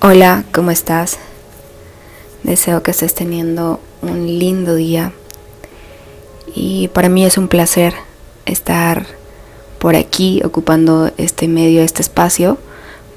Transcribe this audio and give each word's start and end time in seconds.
Hola, 0.00 0.44
¿cómo 0.54 0.70
estás? 0.70 1.18
Deseo 2.44 2.84
que 2.84 2.92
estés 2.92 3.16
teniendo 3.16 3.80
un 4.00 4.38
lindo 4.38 4.76
día 4.76 5.10
y 6.54 6.86
para 6.86 7.08
mí 7.08 7.24
es 7.24 7.36
un 7.36 7.48
placer 7.48 7.94
estar 8.46 9.08
por 9.80 9.96
aquí 9.96 10.40
ocupando 10.44 11.10
este 11.16 11.48
medio, 11.48 11.82
este 11.82 12.02
espacio 12.02 12.58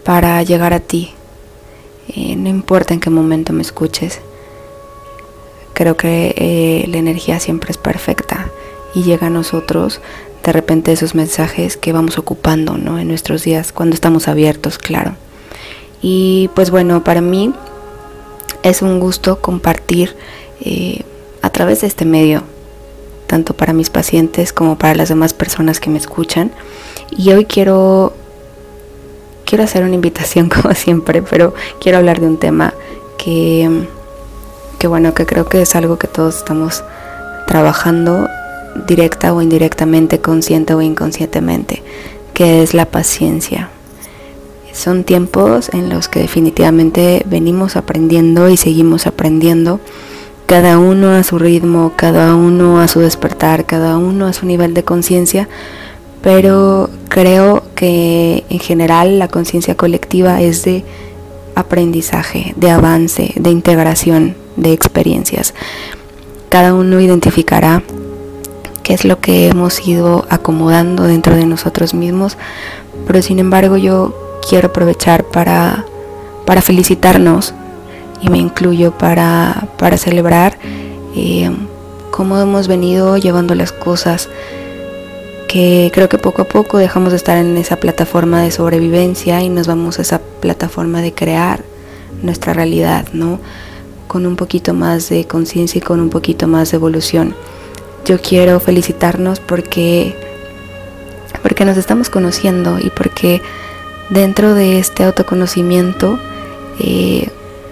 para 0.03 0.41
llegar 0.41 0.73
a 0.73 0.79
ti. 0.79 1.13
Eh, 2.15 2.35
no 2.35 2.49
importa 2.49 2.95
en 2.95 2.99
qué 2.99 3.11
momento 3.11 3.53
me 3.53 3.61
escuches, 3.61 4.19
creo 5.75 5.95
que 5.97 6.33
eh, 6.35 6.87
la 6.87 6.97
energía 6.97 7.39
siempre 7.39 7.69
es 7.69 7.77
perfecta 7.77 8.49
y 8.95 9.03
llega 9.03 9.27
a 9.27 9.29
nosotros 9.29 10.01
de 10.43 10.51
repente 10.51 10.91
esos 10.91 11.13
mensajes 11.13 11.77
que 11.77 11.93
vamos 11.93 12.17
ocupando 12.17 12.79
¿no? 12.79 12.97
en 12.97 13.07
nuestros 13.07 13.43
días 13.43 13.71
cuando 13.71 13.93
estamos 13.93 14.27
abiertos, 14.27 14.79
claro. 14.79 15.15
Y 16.01 16.49
pues 16.55 16.71
bueno, 16.71 17.03
para 17.03 17.21
mí 17.21 17.53
es 18.63 18.81
un 18.81 18.99
gusto 18.99 19.39
compartir 19.39 20.15
eh, 20.61 21.01
a 21.41 21.49
través 21.49 21.81
de 21.81 21.87
este 21.87 22.05
medio, 22.05 22.43
tanto 23.27 23.53
para 23.53 23.73
mis 23.73 23.89
pacientes 23.89 24.53
como 24.53 24.77
para 24.77 24.95
las 24.95 25.09
demás 25.09 25.33
personas 25.33 25.79
que 25.79 25.89
me 25.89 25.97
escuchan. 25.97 26.51
Y 27.11 27.31
hoy 27.31 27.45
quiero, 27.45 28.13
quiero 29.45 29.63
hacer 29.63 29.83
una 29.83 29.95
invitación 29.95 30.49
como 30.61 30.73
siempre, 30.73 31.21
pero 31.21 31.53
quiero 31.79 31.97
hablar 31.97 32.19
de 32.19 32.27
un 32.27 32.37
tema 32.37 32.73
que, 33.17 33.87
que 34.79 34.87
bueno, 34.87 35.13
que 35.13 35.25
creo 35.25 35.47
que 35.47 35.61
es 35.61 35.75
algo 35.75 35.97
que 35.97 36.07
todos 36.07 36.37
estamos 36.37 36.83
trabajando 37.47 38.27
directa 38.87 39.33
o 39.33 39.41
indirectamente, 39.41 40.21
consciente 40.21 40.73
o 40.73 40.81
inconscientemente, 40.81 41.83
que 42.33 42.63
es 42.63 42.73
la 42.73 42.85
paciencia. 42.85 43.69
Son 44.73 45.03
tiempos 45.03 45.69
en 45.73 45.89
los 45.89 46.07
que 46.07 46.21
definitivamente 46.21 47.23
venimos 47.25 47.75
aprendiendo 47.75 48.49
y 48.49 48.57
seguimos 48.57 49.07
aprendiendo, 49.07 49.79
cada 50.45 50.79
uno 50.79 51.11
a 51.11 51.23
su 51.23 51.39
ritmo, 51.39 51.93
cada 51.95 52.35
uno 52.35 52.81
a 52.81 52.87
su 52.87 52.99
despertar, 52.99 53.65
cada 53.65 53.97
uno 53.97 54.27
a 54.27 54.33
su 54.33 54.45
nivel 54.45 54.73
de 54.73 54.83
conciencia, 54.83 55.47
pero 56.21 56.89
creo 57.09 57.63
que 57.75 58.43
en 58.49 58.59
general 58.59 59.17
la 59.17 59.27
conciencia 59.27 59.75
colectiva 59.75 60.41
es 60.41 60.63
de 60.63 60.83
aprendizaje, 61.55 62.53
de 62.57 62.69
avance, 62.69 63.33
de 63.35 63.49
integración, 63.49 64.35
de 64.55 64.73
experiencias. 64.73 65.53
Cada 66.49 66.73
uno 66.73 66.99
identificará 66.99 67.81
qué 68.83 68.93
es 68.93 69.05
lo 69.05 69.19
que 69.19 69.47
hemos 69.47 69.87
ido 69.87 70.25
acomodando 70.29 71.03
dentro 71.03 71.35
de 71.35 71.45
nosotros 71.45 71.93
mismos, 71.93 72.37
pero 73.07 73.21
sin 73.21 73.39
embargo 73.39 73.77
yo 73.77 74.30
quiero 74.47 74.69
aprovechar 74.69 75.23
para, 75.25 75.85
para 76.45 76.61
felicitarnos 76.61 77.53
y 78.21 78.29
me 78.29 78.37
incluyo 78.37 78.91
para, 78.97 79.67
para 79.77 79.97
celebrar 79.97 80.57
eh, 81.15 81.51
cómo 82.11 82.37
hemos 82.37 82.67
venido 82.67 83.17
llevando 83.17 83.55
las 83.55 83.71
cosas 83.71 84.29
que 85.47 85.91
creo 85.93 86.07
que 86.07 86.17
poco 86.17 86.43
a 86.43 86.45
poco 86.45 86.77
dejamos 86.77 87.11
de 87.11 87.17
estar 87.17 87.37
en 87.37 87.57
esa 87.57 87.75
plataforma 87.75 88.41
de 88.41 88.51
sobrevivencia 88.51 89.41
y 89.41 89.49
nos 89.49 89.67
vamos 89.67 89.99
a 89.99 90.03
esa 90.03 90.21
plataforma 90.39 91.01
de 91.01 91.13
crear 91.13 91.63
nuestra 92.21 92.53
realidad, 92.53 93.07
¿no? 93.11 93.39
Con 94.07 94.25
un 94.25 94.37
poquito 94.37 94.73
más 94.73 95.09
de 95.09 95.25
conciencia 95.25 95.79
y 95.79 95.81
con 95.81 95.99
un 95.99 96.09
poquito 96.09 96.47
más 96.47 96.71
de 96.71 96.77
evolución. 96.77 97.35
Yo 98.05 98.21
quiero 98.21 98.59
felicitarnos 98.61 99.41
porque 99.41 100.15
porque 101.41 101.65
nos 101.65 101.77
estamos 101.77 102.09
conociendo 102.09 102.79
y 102.79 102.89
porque 102.89 103.41
Dentro 104.11 104.53
de 104.55 104.77
este 104.77 105.05
autoconocimiento, 105.05 106.19
eh, 106.79 107.29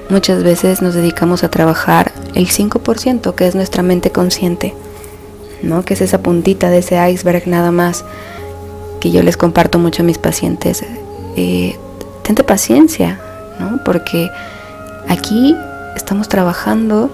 muchas 0.10 0.42
veces 0.42 0.82
nos 0.82 0.94
dedicamos 0.94 1.44
a 1.44 1.50
trabajar 1.50 2.14
el 2.34 2.48
5%, 2.48 3.36
que 3.36 3.46
es 3.46 3.56
nuestra 3.56 3.84
mente 3.84 4.12
consciente, 4.12 4.74
¿no? 5.62 5.84
que 5.84 5.96
es 5.96 6.02
esa 6.02 6.22
puntita 6.22 6.70
de 6.70 6.78
ese 6.78 6.96
iceberg 7.12 7.46
nada 7.46 7.72
más, 7.72 8.06
que 9.02 9.12
yo 9.12 9.22
les 9.22 9.36
comparto 9.36 9.80
mucho 9.80 10.02
a 10.02 10.06
mis 10.06 10.18
pacientes. 10.18 10.82
Eh, 11.36 11.76
tente 12.24 12.46
paciencia, 12.46 13.20
¿no? 13.60 13.82
porque 13.84 14.30
aquí 15.10 15.58
estamos 15.98 16.30
trabajando 16.30 17.10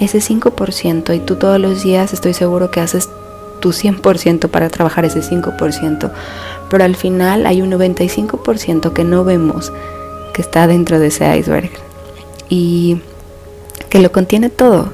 ese 0.00 0.18
5% 0.18 1.14
y 1.14 1.20
tú 1.20 1.36
todos 1.36 1.60
los 1.60 1.84
días 1.84 2.12
estoy 2.12 2.34
seguro 2.34 2.72
que 2.72 2.80
haces 2.80 3.08
tu 3.64 3.70
100% 3.70 4.48
para 4.50 4.68
trabajar 4.68 5.06
ese 5.06 5.22
5% 5.22 6.10
pero 6.68 6.84
al 6.84 6.96
final 6.96 7.46
hay 7.46 7.62
un 7.62 7.70
95% 7.70 8.92
que 8.92 9.04
no 9.04 9.24
vemos 9.24 9.72
que 10.34 10.42
está 10.42 10.66
dentro 10.66 10.98
de 10.98 11.06
ese 11.06 11.34
iceberg 11.34 11.70
y 12.50 12.98
que 13.88 14.00
lo 14.00 14.12
contiene 14.12 14.50
todo, 14.50 14.90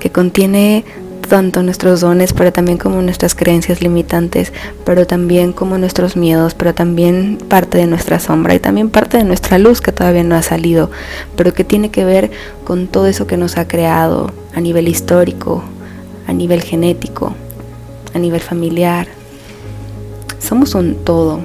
que 0.00 0.10
contiene 0.10 0.84
tanto 1.28 1.62
nuestros 1.62 2.00
dones, 2.00 2.32
pero 2.32 2.52
también 2.52 2.78
como 2.78 3.00
nuestras 3.02 3.36
creencias 3.36 3.80
limitantes, 3.80 4.52
pero 4.84 5.06
también 5.06 5.52
como 5.52 5.78
nuestros 5.78 6.16
miedos, 6.16 6.54
pero 6.54 6.74
también 6.74 7.38
parte 7.48 7.78
de 7.78 7.86
nuestra 7.86 8.18
sombra 8.18 8.54
y 8.54 8.58
también 8.58 8.90
parte 8.90 9.18
de 9.18 9.24
nuestra 9.24 9.58
luz 9.58 9.80
que 9.80 9.92
todavía 9.92 10.24
no 10.24 10.34
ha 10.34 10.42
salido, 10.42 10.90
pero 11.36 11.54
que 11.54 11.62
tiene 11.62 11.90
que 11.90 12.04
ver 12.04 12.32
con 12.64 12.88
todo 12.88 13.06
eso 13.06 13.28
que 13.28 13.36
nos 13.36 13.58
ha 13.58 13.68
creado 13.68 14.32
a 14.54 14.60
nivel 14.60 14.88
histórico, 14.88 15.62
a 16.26 16.32
nivel 16.32 16.62
genético, 16.62 17.34
a 18.14 18.18
nivel 18.18 18.40
familiar, 18.40 19.06
somos 20.38 20.74
un 20.74 20.96
todo. 21.04 21.40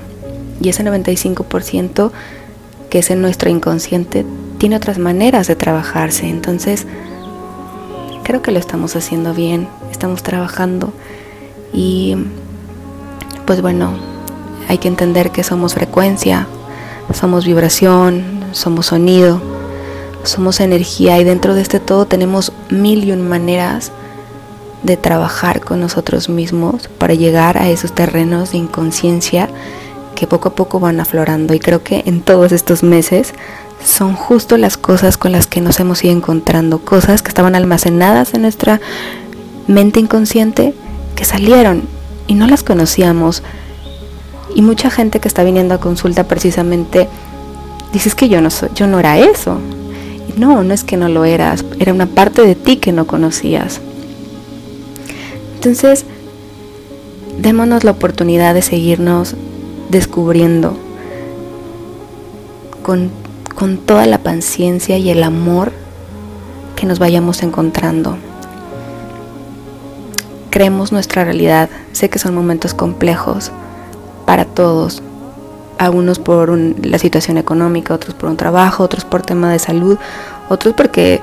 Y 0.62 0.70
ese 0.70 0.84
95% 0.84 2.12
que 2.90 3.00
es 3.00 3.09
en 3.12 3.22
nuestro 3.22 3.50
inconsciente 3.50 4.26
tiene 4.58 4.78
otras 4.78 5.00
maneras 5.00 5.48
de 5.48 5.56
trabajarse. 5.56 6.30
Entonces, 6.30 6.86
creo 8.24 8.42
que 8.42 8.52
lo 8.52 8.59
estamos 8.59 8.96
haciendo 8.96 9.34
bien, 9.34 9.68
estamos 9.92 10.24
trabajando 10.24 10.94
y 11.74 12.16
pues 13.46 13.62
bueno, 13.62 13.92
hay 14.68 14.78
que 14.80 14.88
entender 14.88 15.32
que 15.32 15.44
somos 15.44 15.76
frecuencia, 15.76 16.47
somos 17.14 17.46
vibración, 17.46 18.24
somos 18.52 18.88
sonido, 18.88 19.42
somos 20.24 20.59
energía 20.59 21.20
y 21.20 21.24
dentro 21.24 21.53
de 21.53 21.62
este 21.62 21.80
todo 21.80 22.06
tenemos 22.06 22.52
mil 22.70 23.03
y 23.03 23.12
un 23.12 23.28
maneras 23.28 23.92
de 24.85 24.97
trabajar 24.97 25.62
con 25.62 25.79
nosotros 25.79 26.29
mismos 26.29 26.90
para 26.97 27.13
llegar 27.13 27.57
a 27.57 27.69
esos 27.69 27.94
terrenos 27.94 28.51
de 28.51 28.59
inconsciencia 28.59 29.50
que 30.16 30.28
poco 30.28 30.50
a 30.50 30.56
poco 30.56 30.79
van 30.79 31.00
aflorando. 31.00 31.53
Y 31.53 31.59
creo 31.59 31.84
que 31.84 32.03
en 32.06 32.22
todos 32.22 32.51
estos 32.51 32.84
meses 32.84 33.34
son 33.84 34.16
justo 34.16 34.57
las 34.57 34.78
cosas 34.78 35.18
con 35.18 35.31
las 35.31 35.47
que 35.47 35.62
nos 35.62 35.79
hemos 35.79 36.03
ido 36.03 36.13
encontrando, 36.13 36.79
cosas 36.79 37.22
que 37.22 37.29
estaban 37.29 37.56
almacenadas 37.56 38.34
en 38.34 38.44
nuestra 38.44 38.79
mente 39.68 40.00
inconsciente, 40.00 40.73
que 41.16 41.25
salieron 41.25 41.84
y 42.28 42.35
no 42.35 42.47
las 42.47 42.63
conocíamos. 42.63 43.44
Y 44.56 44.62
mucha 44.62 44.90
gente 44.90 45.19
que 45.19 45.28
está 45.28 45.44
viniendo 45.44 45.75
a 45.75 45.79
consulta 45.79 46.25
precisamente 46.25 47.09
dice 47.91 48.12
que 48.12 48.29
yo 48.29 48.41
no 48.41 48.50
soy, 48.50 48.69
yo 48.75 48.88
no 48.88 49.00
era 49.00 49.17
eso. 49.17 49.59
No, 50.38 50.63
no 50.63 50.73
es 50.73 50.84
que 50.84 50.97
no 50.97 51.07
lo 51.07 51.23
eras, 51.23 51.63
era 51.79 51.94
una 51.94 52.07
parte 52.07 52.41
de 52.41 52.56
ti 52.56 52.78
que 52.78 52.91
no 52.91 53.07
conocías. 53.07 53.79
Entonces, 55.56 56.06
démonos 57.40 57.84
la 57.84 57.92
oportunidad 57.92 58.54
de 58.54 58.62
seguirnos 58.62 59.36
descubriendo 59.90 60.78
con, 62.84 63.10
con 63.56 63.78
toda 63.78 64.06
la 64.06 64.20
paciencia 64.20 64.98
y 64.98 65.10
el 65.10 65.24
amor 65.24 65.72
que 66.76 66.86
nos 66.86 67.00
vayamos 67.00 67.42
encontrando. 67.44 68.18
Creemos 70.50 70.92
nuestra 70.92 71.24
realidad. 71.24 71.70
Sé 71.92 72.10
que 72.10 72.20
son 72.20 72.36
momentos 72.36 72.74
complejos 72.74 73.52
para 74.26 74.46
todos. 74.46 75.02
Algunos 75.78 76.20
por 76.20 76.58
la 76.86 77.00
situación 77.00 77.38
económica, 77.38 77.94
otros 77.94 78.16
por 78.16 78.29
un 78.29 78.38
trabajo, 78.38 78.84
otros 78.84 79.03
por 79.03 79.22
tema 79.22 79.52
de 79.52 79.59
salud, 79.59 79.97
otros 80.47 80.74
porque, 80.74 81.22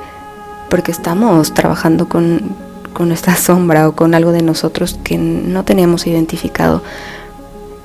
porque 0.68 0.92
estamos 0.92 1.54
trabajando 1.54 2.06
con, 2.08 2.54
con 2.92 3.08
nuestra 3.08 3.36
sombra 3.36 3.88
o 3.88 3.92
con 3.92 4.14
algo 4.14 4.32
de 4.32 4.42
nosotros 4.42 4.98
que 5.02 5.18
no 5.18 5.64
teníamos 5.64 6.06
identificado. 6.06 6.82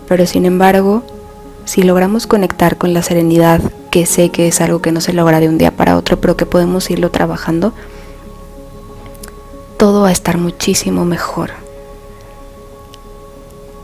Pero 0.08 0.26
sin 0.26 0.46
embargo, 0.46 1.04
si 1.66 1.84
logramos 1.84 2.28
conectar 2.28 2.78
con 2.78 2.94
la 2.94 3.04
serenidad, 3.04 3.62
que 3.92 4.06
sé 4.06 4.30
que 4.30 4.48
es 4.48 4.62
algo 4.62 4.82
que 4.82 4.92
no 4.92 5.02
se 5.02 5.14
logra 5.14 5.40
de 5.40 5.50
un 5.50 5.58
día 5.58 5.72
para 5.72 5.98
otro, 5.98 6.20
pero 6.20 6.38
que 6.38 6.46
podemos 6.46 6.90
irlo 6.90 7.12
trabajando, 7.12 7.74
todo 9.78 10.02
va 10.04 10.10
a 10.10 10.14
estar 10.14 10.38
muchísimo 10.38 11.06
mejor. 11.06 11.52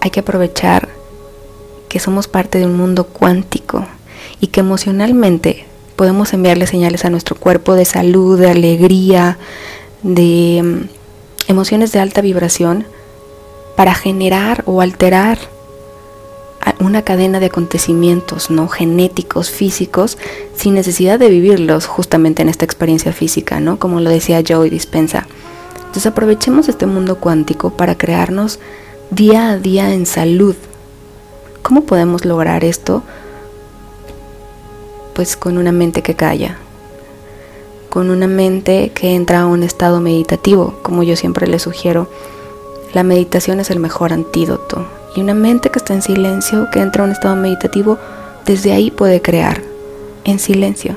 Hay 0.01 0.11
que 0.11 0.21
aprovechar 0.21 0.89
que 1.89 1.99
somos 1.99 2.27
parte 2.27 2.57
de 2.57 2.65
un 2.65 2.75
mundo 2.75 3.05
cuántico 3.05 3.85
y 4.39 4.47
que 4.47 4.61
emocionalmente 4.61 5.65
podemos 5.95 6.33
enviarle 6.33 6.67
señales 6.67 7.05
a 7.05 7.09
nuestro 7.09 7.35
cuerpo 7.35 7.75
de 7.75 7.85
salud, 7.85 8.39
de 8.39 8.49
alegría, 8.49 9.37
de 10.01 10.87
emociones 11.53 11.91
de 11.91 11.99
alta 11.99 12.21
vibración 12.21 12.85
para 13.75 13.93
generar 13.93 14.63
o 14.65 14.81
alterar 14.81 15.37
una 16.79 17.03
cadena 17.03 17.39
de 17.39 17.47
acontecimientos 17.47 18.49
no 18.49 18.67
genéticos, 18.67 19.49
físicos, 19.49 20.17
sin 20.55 20.73
necesidad 20.73 21.19
de 21.19 21.29
vivirlos 21.29 21.85
justamente 21.85 22.41
en 22.41 22.49
esta 22.49 22.65
experiencia 22.65 23.13
física, 23.13 23.59
¿no? 23.59 23.77
Como 23.77 23.99
lo 23.99 24.09
decía 24.09 24.43
Joey 24.45 24.69
Dispensa. 24.69 25.27
Entonces 25.77 26.07
aprovechemos 26.07 26.69
este 26.69 26.85
mundo 26.85 27.19
cuántico 27.19 27.69
para 27.71 27.97
crearnos 27.97 28.59
día 29.11 29.51
a 29.51 29.57
día 29.57 29.93
en 29.93 30.05
salud. 30.05 30.55
¿Cómo 31.61 31.83
podemos 31.83 32.25
lograr 32.25 32.63
esto? 32.63 33.03
Pues 35.13 35.37
con 35.37 35.57
una 35.57 35.71
mente 35.71 36.01
que 36.01 36.15
calla, 36.15 36.57
con 37.93 38.09
una 38.09 38.25
mente 38.25 38.91
que 38.95 39.13
entra 39.13 39.41
a 39.41 39.45
un 39.45 39.61
estado 39.61 40.01
meditativo, 40.01 40.79
como 40.81 41.03
yo 41.03 41.15
siempre 41.15 41.45
le 41.45 41.59
sugiero. 41.59 42.09
La 42.91 43.03
meditación 43.03 43.59
es 43.59 43.69
el 43.69 43.79
mejor 43.79 44.13
antídoto 44.13 44.87
y 45.15 45.21
una 45.21 45.35
mente 45.35 45.69
que 45.69 45.77
está 45.77 45.93
en 45.93 46.01
silencio, 46.01 46.71
que 46.71 46.79
entra 46.79 47.03
a 47.03 47.05
un 47.05 47.11
estado 47.11 47.35
meditativo, 47.35 47.99
desde 48.47 48.71
ahí 48.71 48.89
puede 48.89 49.21
crear, 49.21 49.61
en 50.23 50.39
silencio, 50.39 50.95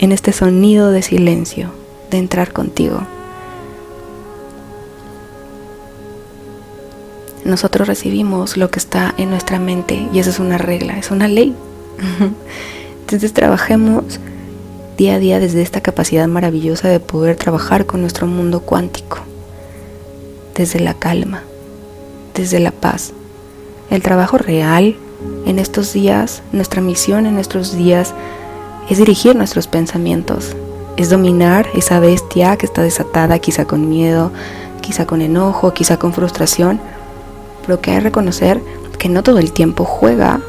en 0.00 0.10
este 0.10 0.32
sonido 0.32 0.90
de 0.90 1.02
silencio, 1.02 1.70
de 2.10 2.18
entrar 2.18 2.52
contigo. 2.52 3.02
Nosotros 7.44 7.86
recibimos 7.86 8.56
lo 8.56 8.68
que 8.72 8.80
está 8.80 9.14
en 9.16 9.30
nuestra 9.30 9.60
mente 9.60 10.08
y 10.12 10.18
esa 10.18 10.30
es 10.30 10.40
una 10.40 10.58
regla, 10.58 10.98
es 10.98 11.12
una 11.12 11.28
ley. 11.28 11.54
Entonces 13.02 13.32
trabajemos 13.32 14.18
día 14.96 15.14
a 15.14 15.18
día 15.18 15.40
desde 15.40 15.62
esta 15.62 15.80
capacidad 15.80 16.26
maravillosa 16.26 16.88
de 16.88 17.00
poder 17.00 17.36
trabajar 17.36 17.86
con 17.86 18.00
nuestro 18.00 18.26
mundo 18.26 18.60
cuántico, 18.60 19.18
desde 20.54 20.80
la 20.80 20.94
calma, 20.94 21.42
desde 22.34 22.60
la 22.60 22.70
paz, 22.70 23.12
el 23.90 24.02
trabajo 24.02 24.38
real 24.38 24.96
en 25.46 25.58
estos 25.58 25.92
días, 25.92 26.42
nuestra 26.52 26.80
misión 26.80 27.26
en 27.26 27.38
estos 27.38 27.76
días 27.76 28.14
es 28.90 28.98
dirigir 28.98 29.36
nuestros 29.36 29.68
pensamientos, 29.68 30.56
es 30.96 31.10
dominar 31.10 31.66
esa 31.74 32.00
bestia 32.00 32.56
que 32.56 32.66
está 32.66 32.82
desatada 32.82 33.38
quizá 33.38 33.64
con 33.64 33.88
miedo, 33.88 34.32
quizá 34.80 35.06
con 35.06 35.20
enojo, 35.20 35.72
quizá 35.72 35.98
con 35.98 36.12
frustración, 36.12 36.80
pero 37.64 37.80
que 37.80 37.90
hay 37.90 37.98
que 37.98 38.04
reconocer 38.04 38.60
que 38.98 39.08
no 39.08 39.22
todo 39.22 39.38
el 39.38 39.52
tiempo 39.52 39.84
juega 39.84 40.40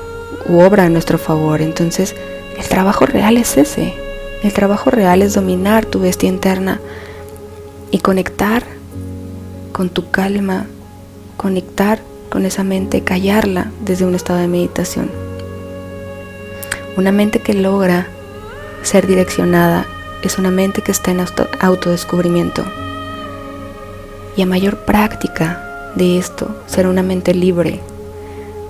u 0.48 0.60
obra 0.60 0.86
a 0.86 0.90
nuestro 0.90 1.18
favor. 1.18 1.62
Entonces, 1.62 2.16
el 2.58 2.68
trabajo 2.68 3.06
real 3.06 3.38
es 3.38 3.58
ese. 3.58 4.07
El 4.44 4.54
trabajo 4.54 4.92
real 4.92 5.22
es 5.22 5.34
dominar 5.34 5.86
tu 5.86 6.00
bestia 6.00 6.30
interna 6.30 6.80
y 7.90 8.00
conectar 8.00 8.64
con 9.72 9.90
tu 9.90 10.12
calma, 10.12 10.68
conectar 11.38 12.00
con 12.30 12.46
esa 12.46 12.64
mente, 12.64 13.02
callarla 13.02 13.72
desde 13.82 14.06
un 14.06 14.14
estado 14.14 14.40
de 14.40 14.48
meditación. 14.48 15.10
Una 16.98 17.12
mente 17.12 17.40
que 17.40 17.54
logra 17.54 18.08
ser 18.84 19.08
direccionada 19.08 19.86
es 20.24 20.38
una 20.38 20.52
mente 20.52 20.82
que 20.82 20.92
está 20.92 21.12
en 21.12 21.24
autodescubrimiento. 21.60 22.64
Y 24.36 24.42
a 24.44 24.46
mayor 24.46 24.78
práctica 24.78 25.92
de 25.96 26.18
esto, 26.18 26.56
ser 26.68 26.88
una 26.88 27.04
mente 27.04 27.34
libre. 27.34 27.82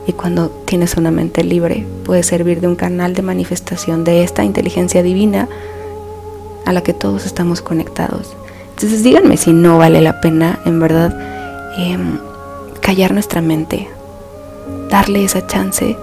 Y 0.08 0.14
cuando 0.14 0.50
tienes 0.66 0.96
una 0.96 1.12
mente 1.12 1.44
libre, 1.44 1.86
puede 2.06 2.24
servir 2.24 2.62
de 2.62 2.68
un 2.68 2.78
canal 2.78 3.14
de 3.14 3.22
manifestación 3.22 4.06
de 4.06 4.24
esta 4.24 4.46
inteligencia 4.46 5.04
divina 5.04 5.50
a 6.66 6.72
la 6.72 6.82
que 6.82 6.94
todos 6.94 7.26
estamos 7.26 7.62
conectados. 7.62 8.34
Entonces 8.70 9.04
díganme 9.04 9.36
si 9.38 9.52
no 9.52 9.78
vale 9.78 10.02
la 10.02 10.22
pena, 10.22 10.60
en 10.66 10.80
verdad, 10.80 11.14
eh, 11.78 11.98
callar 12.80 13.12
nuestra 13.12 13.42
mente, 13.42 13.90
darle 14.90 15.26
esa 15.26 15.46
chance 15.46 15.98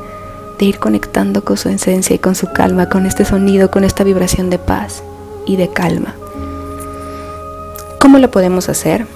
de 0.59 0.65
ir 0.65 0.79
conectando 0.79 1.45
con 1.45 1.57
su 1.57 1.71
esencia 1.71 2.15
y 2.15 2.19
con 2.19 2.35
su 2.35 2.53
calma, 2.53 2.91
con 2.91 3.07
este 3.07 3.25
sonido, 3.25 3.71
con 3.71 3.85
esta 3.85 4.05
vibración 4.05 4.51
de 4.51 4.59
paz 4.59 5.03
y 5.47 5.57
de 5.57 5.69
calma. 5.69 6.15
¿Cómo 8.01 8.19
lo 8.19 8.31
podemos 8.31 8.69
hacer? 8.69 9.07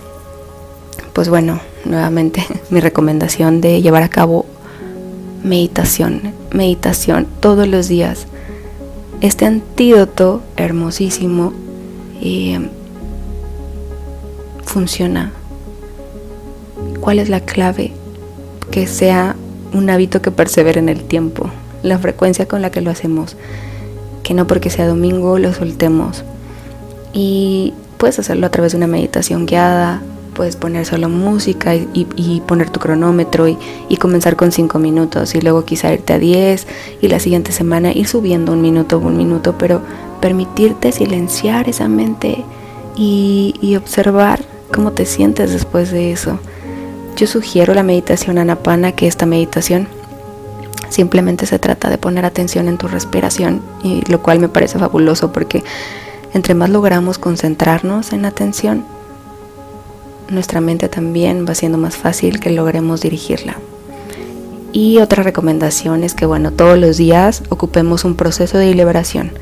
Pues 1.13 1.29
bueno, 1.29 1.61
nuevamente 1.85 2.47
mi 2.71 2.81
recomendación 2.81 3.61
de 3.61 3.83
llevar 3.83 4.03
a 4.03 4.09
cabo 4.09 4.47
meditación, 5.43 6.33
meditación 6.53 7.27
todos 7.41 7.67
los 7.69 7.89
días. 7.89 8.27
Este 9.21 9.47
antídoto 9.47 10.43
hermosísimo 10.57 11.53
eh, 12.21 12.69
funciona 14.65 15.33
¿Cuál 17.01 17.21
es 17.21 17.29
la 17.29 17.41
clave? 17.41 17.93
Que 18.71 18.87
sea 18.87 19.37
un 19.73 19.89
hábito 19.89 20.21
que 20.21 20.31
persevere 20.31 20.79
en 20.79 20.89
el 20.89 21.05
tiempo, 21.05 21.49
la 21.83 21.99
frecuencia 21.99 22.47
con 22.47 22.61
la 22.61 22.71
que 22.71 22.81
lo 22.81 22.91
hacemos, 22.91 23.37
que 24.23 24.35
no 24.35 24.47
porque 24.47 24.69
sea 24.69 24.87
domingo 24.87 25.39
lo 25.39 25.55
soltemos. 25.55 26.25
Y 27.13 27.73
puedes 27.97 28.19
hacerlo 28.19 28.47
a 28.47 28.51
través 28.51 28.73
de 28.73 28.79
una 28.79 28.87
meditación 28.87 29.47
guiada, 29.47 30.03
puedes 30.39 30.55
poner 30.55 30.87
solo 30.87 31.09
música 31.09 31.75
y, 31.75 32.43
poner 32.47 32.71
tu 32.71 32.79
cronómetro 32.79 33.49
y, 33.49 33.59
y, 33.89 33.97
comenzar 33.97 34.37
con 34.37 34.53
5 34.53 34.79
minutos 34.79 35.35
y 35.35 35.41
luego 35.41 35.65
quizá 35.65 35.93
irte 35.93 36.13
a 36.13 36.21
10 36.21 36.65
y 37.03 37.09
la 37.09 37.19
siguiente 37.19 37.51
semana 37.51 37.91
ir 37.91 38.07
subiendo 38.07 38.53
un 38.53 38.63
minuto 38.63 39.01
un 39.01 39.17
minuto, 39.17 39.57
pero 39.59 39.83
permitirte 40.21 40.93
silenciar 40.93 41.69
esa 41.69 41.89
mente 41.89 42.45
y 42.97 43.75
observar 43.77 44.45
cómo 44.73 44.93
te 44.93 45.07
sientes 45.07 45.53
después 45.53 45.91
de 45.91 46.13
eso. 46.13 46.39
Yo 47.17 47.27
sugiero 47.27 47.75
la 47.75 47.83
meditación 47.83 48.39
anapana, 48.39 48.93
que 48.93 49.09
esta 49.09 49.27
meditación 49.27 49.89
simplemente 50.89 51.47
se 51.47 51.59
trata 51.59 51.91
de 51.91 51.99
poner 51.99 52.25
atención 52.25 52.69
en 52.69 52.79
tu 52.79 52.87
respiración, 52.87 53.61
y 53.83 54.03
lo 54.09 54.23
cual 54.23 54.39
me 54.39 54.49
parece 54.49 54.79
fabuloso 54.79 55.33
porque 55.33 55.65
entre 56.33 56.55
más 56.55 56.71
logramos 56.71 57.19
concentrarnos 57.19 58.13
en 58.13 58.25
atención, 58.25 58.85
nuestra 60.31 60.61
mente 60.61 60.89
también 60.89 61.47
va 61.49 61.55
siendo 61.55 61.79
más 61.79 61.97
fácil 61.97 62.41
que 62.41 62.51
logremos 62.51 63.01
dirigirla. 63.01 63.57
Y 64.73 64.99
otra 64.99 65.23
recomendación 65.23 66.05
es 66.05 66.15
que, 66.15 66.27
bueno, 66.27 66.53
todos 66.53 66.79
los 66.79 66.97
días 66.97 67.43
ocupemos 67.49 68.05
un 68.05 68.15
proceso 68.15 68.59
de 68.59 68.75
liberación. 68.75 69.33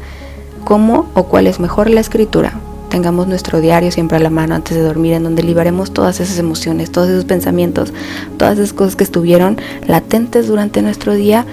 ¿Cómo 0.65 1.09
o 1.15 1.25
cuál 1.25 1.47
es 1.47 1.61
mejor 1.61 1.91
la 1.91 2.00
escritura? 2.00 2.55
tengamos 2.88 3.27
nuestro 3.27 3.61
diario 3.61 3.91
siempre 3.91 4.17
a 4.17 4.21
la 4.21 4.31
mano 4.31 4.55
antes 4.55 4.75
de 4.75 4.83
dormir, 4.83 5.12
en 5.12 5.25
donde 5.25 5.43
liberemos 5.43 5.93
todas 5.93 6.21
esas 6.21 6.38
emociones, 6.38 6.91
todos 6.91 7.09
esos 7.09 7.27
pensamientos, 7.27 7.93
todas 8.38 8.59
esas 8.59 8.73
cosas 8.73 8.97
que 8.97 9.05
estuvieron 9.05 9.59
latentes 9.87 10.47
durante 10.47 10.81
nuestro 10.81 11.12
día 11.12 11.44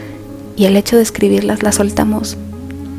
y 0.55 0.65
el 0.65 0.77
hecho 0.77 0.95
de 0.95 1.01
escribirlas 1.01 1.63
las 1.63 1.75
soltamos. 1.75 2.37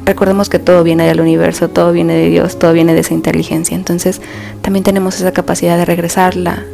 Recordemos 0.04 0.48
que 0.48 0.58
todo 0.58 0.84
viene 0.84 1.06
del 1.06 1.20
universo, 1.20 1.68
todo 1.68 1.92
viene 1.92 2.14
de 2.14 2.28
Dios, 2.28 2.58
todo 2.58 2.72
viene 2.72 2.94
de 2.94 3.00
esa 3.00 3.14
inteligencia. 3.14 3.74
Entonces 3.74 4.20
también 4.60 4.84
tenemos 4.84 5.16
esa 5.16 5.32
capacidad 5.32 5.78
de 5.78 5.84
regresarla 5.84 6.64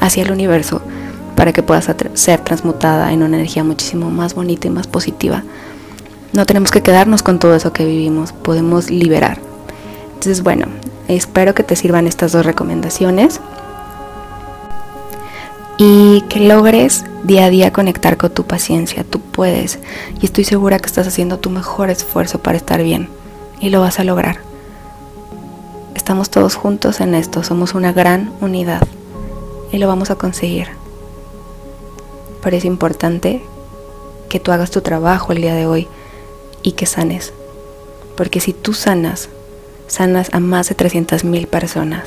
hacia 0.00 0.22
el 0.22 0.30
universo 0.30 0.82
para 1.34 1.52
que 1.52 1.62
pueda 1.62 1.80
ser 1.80 2.40
transmutada 2.40 3.12
en 3.12 3.22
una 3.22 3.36
energía 3.36 3.64
muchísimo 3.64 4.10
más 4.10 4.34
bonita 4.34 4.66
y 4.66 4.70
más 4.70 4.86
positiva. 4.86 5.44
No 6.32 6.44
tenemos 6.44 6.70
que 6.70 6.82
quedarnos 6.82 7.22
con 7.22 7.38
todo 7.38 7.54
eso 7.54 7.72
que 7.72 7.84
vivimos, 7.84 8.32
podemos 8.32 8.90
liberar. 8.90 9.38
Entonces, 10.08 10.42
bueno, 10.42 10.66
espero 11.06 11.54
que 11.54 11.62
te 11.62 11.76
sirvan 11.76 12.06
estas 12.06 12.32
dos 12.32 12.44
recomendaciones 12.44 13.40
y 15.80 16.22
que 16.22 16.40
logres 16.40 17.04
día 17.22 17.46
a 17.46 17.50
día 17.50 17.72
conectar 17.72 18.16
con 18.16 18.30
tu 18.30 18.44
paciencia. 18.44 19.04
Tú 19.04 19.20
puedes 19.20 19.78
y 20.20 20.26
estoy 20.26 20.44
segura 20.44 20.78
que 20.78 20.86
estás 20.86 21.06
haciendo 21.06 21.38
tu 21.38 21.50
mejor 21.50 21.88
esfuerzo 21.88 22.40
para 22.40 22.58
estar 22.58 22.82
bien 22.82 23.08
y 23.60 23.70
lo 23.70 23.80
vas 23.80 24.00
a 24.00 24.04
lograr. 24.04 24.40
Estamos 25.94 26.30
todos 26.30 26.56
juntos 26.56 27.00
en 27.00 27.14
esto, 27.14 27.44
somos 27.44 27.74
una 27.74 27.92
gran 27.92 28.32
unidad 28.40 28.86
y 29.70 29.78
lo 29.78 29.86
vamos 29.86 30.10
a 30.10 30.16
conseguir. 30.16 30.66
Pero 32.42 32.56
es 32.56 32.64
importante 32.64 33.42
que 34.28 34.40
tú 34.40 34.50
hagas 34.50 34.72
tu 34.72 34.80
trabajo 34.80 35.32
el 35.32 35.42
día 35.42 35.54
de 35.54 35.66
hoy 35.66 35.86
y 36.62 36.72
que 36.72 36.86
sanes. 36.86 37.32
Porque 38.16 38.40
si 38.40 38.52
tú 38.52 38.74
sanas, 38.74 39.28
sanas 39.86 40.30
a 40.32 40.40
más 40.40 40.68
de 40.68 40.76
300.000 40.76 41.46
personas. 41.46 42.04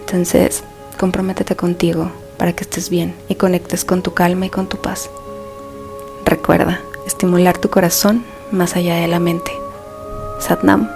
Entonces, 0.00 0.64
comprométete 0.98 1.56
contigo 1.56 2.10
para 2.38 2.54
que 2.54 2.64
estés 2.64 2.88
bien 2.88 3.14
y 3.28 3.34
conectes 3.34 3.84
con 3.84 4.02
tu 4.02 4.14
calma 4.14 4.46
y 4.46 4.50
con 4.50 4.68
tu 4.68 4.78
paz. 4.78 5.10
Recuerda, 6.24 6.80
estimular 7.06 7.58
tu 7.58 7.68
corazón 7.68 8.24
más 8.52 8.76
allá 8.76 8.96
de 8.96 9.08
la 9.08 9.18
mente. 9.18 9.50
Satnam. 10.40 10.88